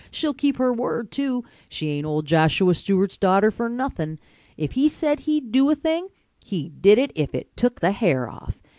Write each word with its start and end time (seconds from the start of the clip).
She'll 0.09 0.33
keep 0.33 0.57
her 0.57 0.73
word, 0.73 1.11
too. 1.11 1.43
She 1.69 1.89
ain't 1.89 2.07
old 2.07 2.25
Joshua 2.25 2.73
Stewart's 2.73 3.19
daughter 3.19 3.51
for 3.51 3.69
nothin'. 3.69 4.17
If 4.57 4.71
he 4.71 4.87
said 4.87 5.19
he'd 5.19 5.51
do 5.51 5.69
a 5.69 5.75
thing 5.75 6.07
he 6.43 6.69
did 6.69 6.97
it 6.97 7.11
if 7.13 7.35
it 7.35 7.55
tuck 7.55 7.81
the 7.81 7.91
hair 7.91 8.27
off. 8.27 8.59